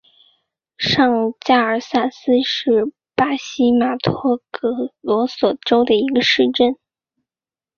[0.79, 6.75] 上加尔萨斯是巴西马托格罗索州的一个市镇。